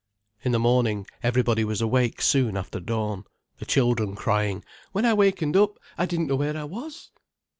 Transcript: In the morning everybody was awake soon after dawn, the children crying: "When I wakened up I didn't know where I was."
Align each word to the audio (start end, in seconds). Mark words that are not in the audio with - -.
In 0.43 0.51
the 0.51 0.57
morning 0.57 1.05
everybody 1.21 1.63
was 1.63 1.79
awake 1.79 2.23
soon 2.23 2.57
after 2.57 2.79
dawn, 2.79 3.23
the 3.59 3.67
children 3.67 4.15
crying: 4.15 4.65
"When 4.93 5.05
I 5.05 5.13
wakened 5.13 5.55
up 5.55 5.77
I 5.95 6.07
didn't 6.07 6.25
know 6.25 6.37
where 6.37 6.57
I 6.57 6.63
was." 6.63 7.11